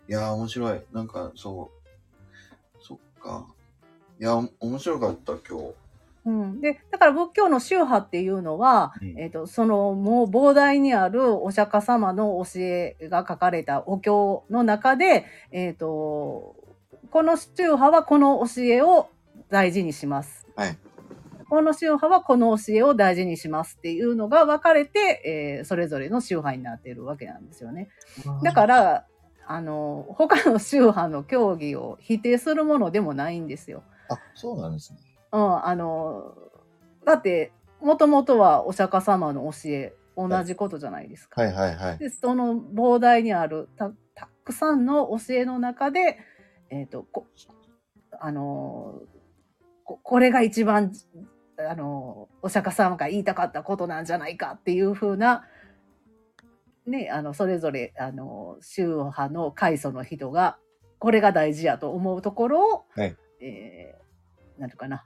[0.08, 0.80] いやー、面白い。
[0.92, 2.84] なんか、そう。
[2.84, 3.46] そっか。
[4.20, 5.74] いや、お面白かった、今日。
[6.24, 16.54] うん、でだから仏教の宗派っていうのは、うんえー、とそのもう膨大にあるお釈迦様の教えが書かれたお経の中で、えー、と
[17.12, 19.08] この宗派はこの教えを
[19.50, 20.46] 大事にします。
[20.56, 20.76] はい
[21.48, 27.90] この宗派はこの教えを大事にしますっていうのが分かれて、えーそれぞれの宗派になっているわけなんですよね。
[28.42, 29.06] だから
[29.46, 33.82] あの他の宗派の教義を否定するものでもないんですよ。
[34.08, 34.98] あ、そうなんですね。
[35.32, 36.34] うん、あの、
[37.04, 41.42] だって、もともとはお釈迦様の教え、同じことじゃないですか。
[41.42, 41.98] はいはいはい。
[41.98, 46.18] で、その膨大にあるたたくさんの教えの中で、
[46.72, 47.26] えっ、と、こ
[48.18, 49.02] あの
[49.84, 50.92] こ、これが一番、
[51.58, 55.44] あの、お釈迦様が言いたかったことなんじゃないかっていうふうな、
[56.86, 60.56] ね、あの、それぞれ、あの、宗派の開祖の人が、
[60.98, 65.04] これが大事やと思うところを、はいえーなんていうかな、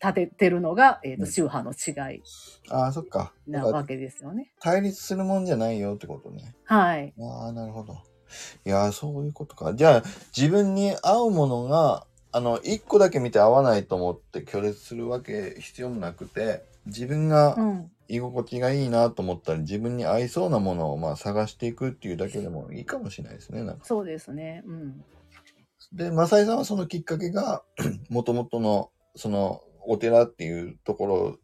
[0.00, 2.22] 立ててるのが、えーとうん宗派の違い
[2.70, 3.32] ああ、そっか。
[3.46, 4.52] なわけですよね。
[4.60, 6.54] 対立するもんじゃないよってことね。
[6.64, 7.12] はい。
[7.20, 7.96] ああ、なるほど。
[8.64, 9.74] いやー、そういうことか。
[9.74, 10.02] じゃあ、
[10.36, 17.90] 自分に合うものが、あの、一個だけ見て合わないと思って拒絶するわけ必要もなくて、自分がうん。
[18.08, 23.64] 居心地がいいなと思ったり、自分に合いそうなものをまあ探していくっていうだけでもいいかもしれないですね。
[23.64, 24.62] なんかそうですね。
[24.64, 25.04] うん。
[25.92, 27.62] で、マサイさんはそのきっかけが、
[28.08, 31.38] もともとの、その、お寺っていうところ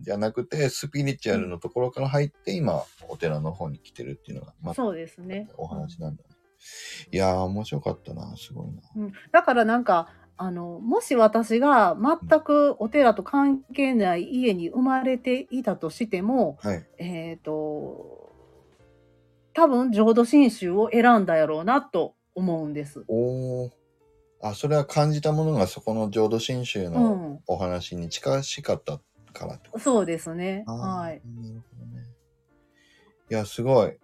[0.00, 5.48] じゃなくて、スピリチュアルのところから入って、今、お寺の方に来てるっていうのが、まあ、そうですね。
[5.56, 6.28] お話なんだね。
[7.12, 8.82] いやー、面白かったな、すごいな。
[8.96, 10.08] うん、だからなんか
[10.42, 16.86] あのもし私が全くお寺と関係ない家に生まれていたとしてもはい。
[16.96, 18.32] えっ、と
[19.52, 23.04] 多分浄土真宗を選んだやろうなと思うんです。
[23.08, 23.70] おー。
[24.42, 28.98] あ、それは感じたものがそこの浄土真宗うのん、お話に近しかった
[29.30, 30.64] からってことそうですね。
[30.66, 31.22] はい。
[31.24, 32.06] なるほどね。
[33.30, 33.96] いや、すごい。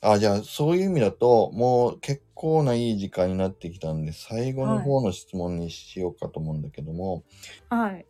[0.00, 7.24] あ、じゃあ、そういう意味だと、もう結構ないい時間になってきたんで、最後の方の質問にしようかと思うんだけども、
[7.68, 8.06] はい。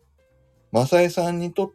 [0.71, 1.71] マサイさんにとっ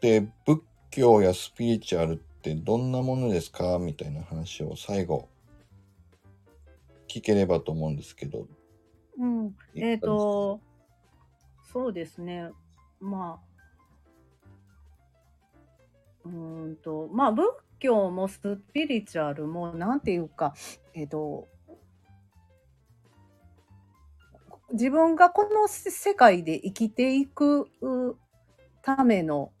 [0.00, 3.78] て仏教やスピリチュアルってどんなものですか？
[3.78, 5.28] みたいな話を最後、
[7.08, 8.46] 聞ければと思うんですけど。
[9.18, 9.54] うん。
[9.74, 10.60] えっ、と
[11.72, 12.50] そうですね。
[13.00, 13.54] まあ
[16.24, 17.46] うーんとまあ仏
[17.78, 18.40] 教もス
[18.72, 20.54] ピリチュアルもなんていうか
[20.94, 21.48] えっ、と
[24.72, 28.16] 自分がこの世界で生きていくう
[28.82, 29.52] ための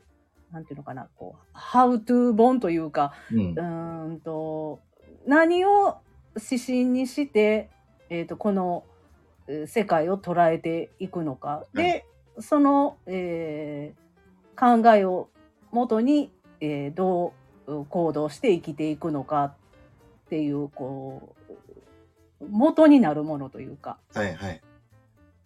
[0.50, 3.54] なんていうのかなこう How to 本というかうんう。
[3.54, 4.80] ーんと
[5.26, 5.98] 何を
[6.36, 7.70] 指針にして、
[8.08, 8.84] えー、とこの
[9.46, 12.06] えー世界を捉えていくのか、で
[12.40, 14.04] その、えー
[14.56, 15.28] 考えを
[15.72, 17.32] もとに、えーど
[17.66, 19.54] うう行動して生きていくのかっ
[20.28, 21.34] ていうこ
[22.40, 24.60] う元になるものというかはいはい。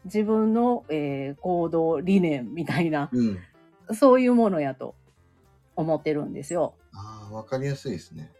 [0.04, 3.38] 自分の、えー行動理念みたいなうん。
[3.94, 4.94] そういうものやと
[5.74, 6.74] 思ってるんですよ。
[6.92, 8.30] ああ、わかりやすいですね。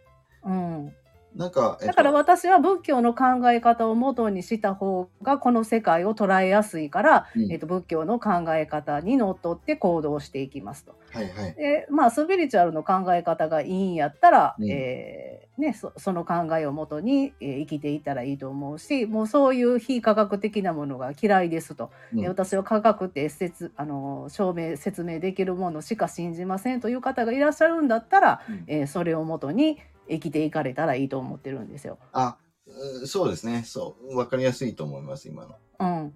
[0.43, 0.93] うん
[1.39, 7.49] なんか、えっとだから私は仏教の考え方を元にした方がこの世界を捉えやすいから、うん。
[7.49, 10.95] えっと仏教の考え方にのっとって行動していきますと。
[11.13, 11.53] はいはい。
[11.53, 14.69] でまあスピリチュアルの考え方がいいんやったら、うん。
[14.69, 22.21] えーね、そその考えをもとに、えー生きていったらいいと思うしもうそういう非科学的なものが嫌いですと、うん。
[22.21, 28.63] で私は科学って説あの証明説明できるものしか信じませんという方がいらっしゃるんだったら、うん。
[28.67, 31.97] えーそれをもとに生きていかれたらいいと思ってるんですよ。
[32.13, 33.63] あ、うんそうですね。
[33.65, 34.17] そう。
[34.17, 35.55] わかりやすいと思います、今の。
[35.79, 36.13] うん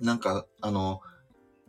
[0.00, 1.00] なんか、あの、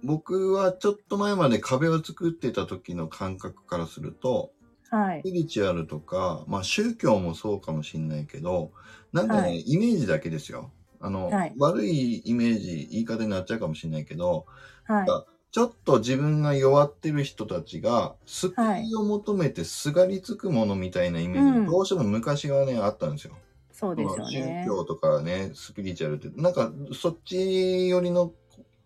[0.03, 4.51] 僕はちょっと前まで壁を作ってた時の感覚からすると、
[4.89, 8.71] はいスピリチュアルとか、まあ宗教もそうかもしんないけど、
[9.13, 10.71] なんかね、はいイメージだけですよ。
[10.99, 14.45] あの、はい悪いイメージ、言い方になっちゃうかもしんないけど、
[14.85, 15.07] はい
[15.55, 23.37] ちょっと自分が弱ってる人たちが、救いを求めてすがりつくものみたいなイメージ、うんどうしても昔はね、あったんですよ。
[23.71, 24.65] そうですよ宗ね。
[24.67, 28.33] 教とかね、スピリチュアルって、なんかそっち寄りの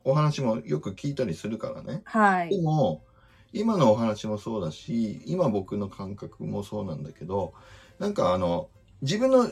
[0.03, 1.93] お話もよく聞いたりするからね。
[1.95, 2.61] ではい。
[2.61, 3.03] も、
[3.51, 7.55] 今のお話もそうだし、今僕の感覚もそうなんだけど、
[7.97, 8.69] なんかあの、
[9.01, 9.47] 自分の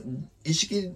[0.45, 0.93] 意識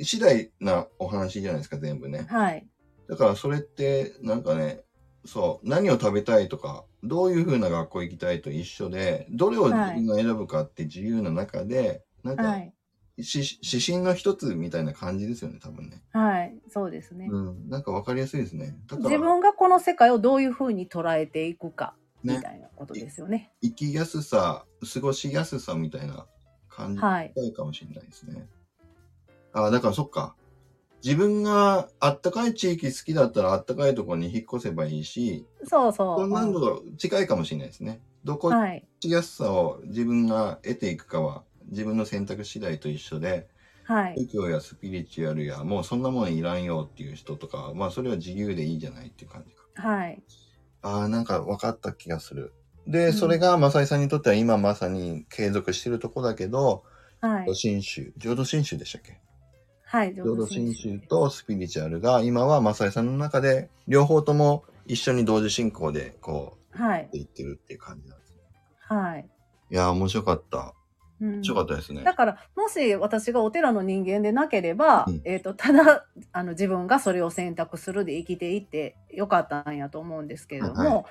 [0.00, 2.26] 次第なお話じゃないですか、全部ね。
[2.28, 2.64] はい。
[3.08, 4.84] だからそれって、なんかね、
[5.28, 12.72] そう、何を食べたいとか、どういう風な学校行きたいと一緒で、どれを自分が選ぶかって自由な中で、なんか、はい。
[13.20, 16.02] し指針の一つみたいな感じですよね、多分ね。
[16.12, 16.58] はい。
[16.70, 17.26] そうですね。
[17.28, 18.78] うん、なんかわかりやすいですね。
[18.86, 23.52] だから、自分がこの世界をどういうふうに捉えていくか、みね、たいなことですよね。
[23.60, 24.64] 生きやすさ、
[24.94, 26.26] 過ごしやすさみたいな
[26.70, 26.94] 感
[27.36, 28.48] じかもしれないですね。
[29.52, 30.36] ああ、だからそっか。
[31.04, 36.18] 自分があったかい地域好きだったらあったかいところに引っ越せばいいし、そうそう。
[36.20, 38.02] そんなのと近いかもしれないですね。
[38.24, 38.88] どこはい。
[39.02, 43.48] しやすさを自分が得ていくかは自分の選択次第と一緒で、
[43.82, 44.14] はい。
[44.16, 49.64] 宗教やスピリチュアルやもうそんなものいらんよっていう人とか、まあそれは自由でいいじゃないっていう感じか。
[49.74, 50.22] はい。
[50.82, 52.54] ああ、なんか分かった気がする。
[52.86, 56.84] で、うんそれがマサイさんにとっては今まさに継続してるとこだけど、
[57.20, 57.54] はい。
[57.54, 59.22] 新宗、浄土真宗でしたっけ？
[59.90, 60.14] はい。
[60.14, 67.08] 浄土真宗とスピリチュアルが今はマサイさんの中で両方とも一緒に同時進行でこはい。
[67.12, 68.40] ういってるっていう感じなんですね。
[68.80, 69.26] はい。
[69.70, 70.74] いやー面白かった。
[71.20, 72.04] うん面白かったですね。
[72.04, 81.04] だからもし私がお寺の人間でなければ、うんえー、とただあの自分がそれを選択するで生きていってよかったんやと思うんですけれども、はい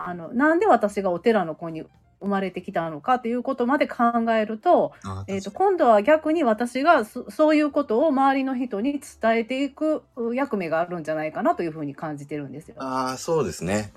[0.00, 1.82] あのなんで私がお寺の子に
[2.20, 4.92] 生まれてきたのかということまで考えると,、
[5.26, 10.02] えー、と今度は逆に私がそそういうことを周りの人に伝えていく
[10.34, 12.76] 役目があるんじゃないかなというふうに感じてるんですよ。
[12.78, 13.92] あーそうですね。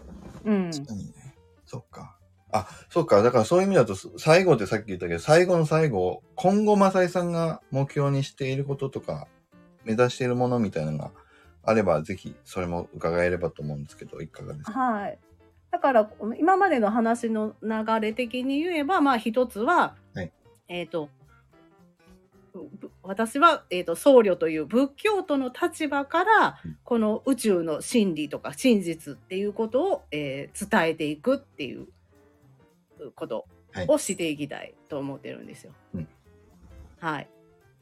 [0.45, 0.71] うん。
[0.71, 1.35] 確かにね。
[1.65, 2.17] そっか。
[2.53, 3.21] あ、そっか。
[3.23, 9.27] だからそういう意味だと、最後ってさっき言ったけど、最後の最後、今後、マサイさんが目標にしていることとか、
[9.85, 11.11] 目指しているものみたいなのが
[11.63, 14.79] あれば、ぜひ、それも伺えればと思うんですけど、いかがですか？
[14.79, 15.19] はい。
[15.71, 20.31] だから今までの話の流れ的に言えばまあ一つは、はい。
[20.67, 21.09] えっ、と
[22.53, 26.77] ぶ私は、えー、と僧侶という仏教徒の立場からうん。
[26.83, 31.87] この宇宙の真理とか真実っていうことを、えー伝えていくっていう
[33.15, 33.45] こと
[33.87, 35.71] をしていきたいと思ってるんですよ。
[35.95, 36.07] うん。
[36.99, 37.27] はい、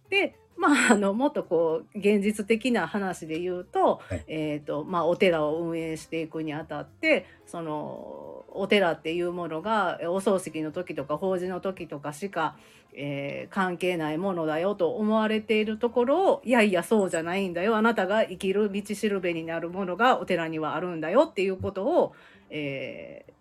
[0.10, 4.26] でまああのもっとこう現実的な話で言うと,、はい。
[4.28, 12.58] えーとまあ、お寺を運営していくにあたってそのお寺っていうものがお葬式の時とか法事の時とかしか、
[12.94, 17.78] えー関係ないものだよと思われているところをいやいやそうじゃないんだよ。
[17.78, 22.14] あなたが生きる道しるべになるものがお寺にはあるんだよっていうことを、
[22.50, 23.34] えー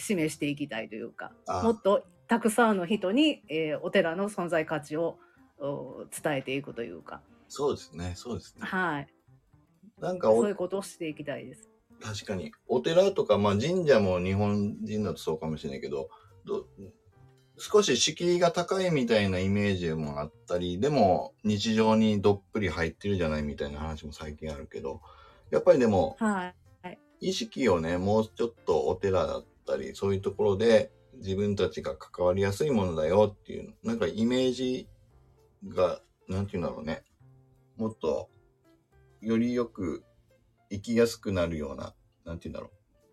[0.00, 5.18] 示していきたいというかあもっとたくさんの人に、えーお寺の存在価値をお
[5.60, 8.66] 伝えていくというか、そうですね、そうですね。
[8.66, 9.08] はい、
[10.00, 11.68] なんかおそういうことをしていきたいです。
[12.00, 12.52] 確かに。
[12.68, 16.08] お寺とか、まあ、神社も日本人だとそうかもしれないけど
[16.44, 16.66] ど
[17.58, 25.00] 少し敷居が高いみたいなイメージもあったりでも日常にどっぷり入ってるじゃないみたいな話も最近あるけど
[25.50, 26.52] やっぱりでもは
[26.84, 34.88] い、意識をねもうちょっとお寺だったりそういうところで自分たちが関わりやすいものだよっていうなんかイメージ
[35.66, 37.02] がなんていうんだろうね
[37.76, 38.28] もっと
[39.20, 40.04] よりよく
[40.70, 41.94] 生きやすくなるような
[42.24, 42.70] なんていうんだろう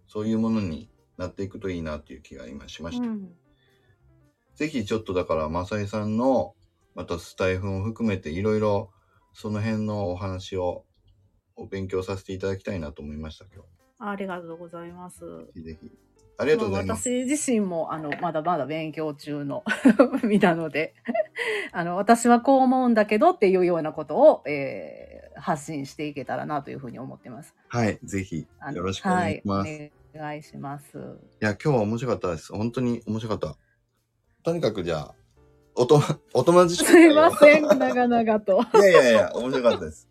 [0.07, 3.07] そういうものになっていくといいなっていう気が今しました。
[3.07, 3.29] うん
[4.55, 6.55] ぜひちょっとだから、マサイさんの、
[6.95, 8.89] またスタイフも含めていろいろ
[9.33, 10.85] その辺のお話を
[11.57, 13.65] お勉強させていただきたいなと思いました、今
[13.99, 15.25] ありがとうございます。
[15.55, 15.61] 日。
[15.61, 15.91] ぜひぜひ。
[16.37, 17.09] ありがとうございます。
[17.09, 19.63] 私自身もあのまだまだ勉強中の
[20.23, 20.95] 身なので
[21.71, 27.53] あの私はこう思うんだけどっていうようなことを、えー発信していけたらなというふうに思ってます。
[27.67, 29.69] はい、ぜひよろしくお願いします。
[29.69, 30.97] い、はい、お願いします。
[31.39, 32.53] や、今日は面白かったです。
[32.53, 33.57] 本当に面白かった。
[34.43, 35.15] とにかくじゃあ、
[35.75, 36.01] おと、
[36.33, 38.61] お友達紹すいません、長々と。
[38.75, 40.09] いやいやいや、面白かったです。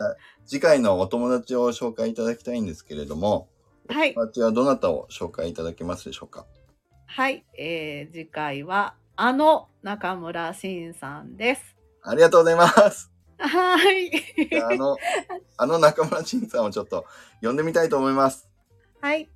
[0.00, 0.16] あ
[0.46, 3.48] 次回のお友達を紹介いただきたいんですけれども、
[3.88, 6.46] はいお友達はどなたを紹介いただけますでしょうか？
[7.06, 11.76] はい、えー次回はあの中村慎さんです。
[12.02, 13.12] ありがとうございます。
[13.36, 14.10] はい。
[14.62, 14.96] ああの、
[15.58, 17.04] あの中村慎さんをちょっと
[17.42, 18.48] 呼んでみたいと思います。
[19.02, 19.28] はい。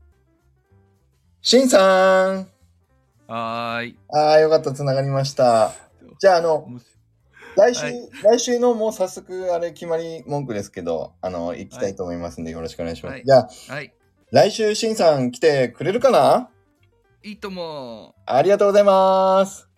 [1.42, 2.48] 慎さん
[3.26, 3.98] はーい。
[4.10, 5.72] ああ、よかった、つながりました。
[6.18, 6.66] じゃあ、あの、
[7.54, 13.12] 来週、はい来週のもう早速、あれ、決まり文句ですけど、あの、行きたいと思いますんで、よろしくお願いします。
[13.12, 13.92] はいじゃあ、はい。
[14.30, 16.48] 来週、慎さん来てくれるかな？
[17.22, 18.14] いいとも。
[18.24, 19.68] ありがとうございます。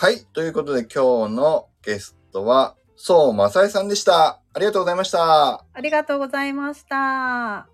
[0.00, 0.24] はい。
[0.32, 4.40] ということで今日のゲストは、そうまさえさんでした。
[4.54, 5.54] ありがとうございました。
[5.54, 7.66] ありがとうございました。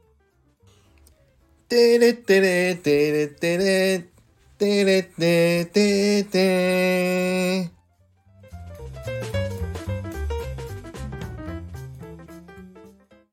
[1.68, 4.08] てれてれてれてれ
[4.56, 7.70] てれててて